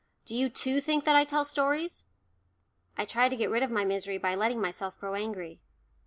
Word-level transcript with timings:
Do 0.25 0.33
you 0.33 0.49
too 0.49 0.81
think 0.81 1.05
that 1.05 1.15
I 1.15 1.23
tell 1.25 1.45
stories?" 1.45 2.05
I 2.97 3.05
tried 3.05 3.29
to 3.29 3.35
get 3.37 3.51
rid 3.51 3.61
of 3.61 3.69
my 3.69 3.85
misery 3.85 4.17
by 4.17 4.33
letting 4.33 4.59
myself 4.59 4.99
grow 4.99 5.13
angry. 5.13 5.59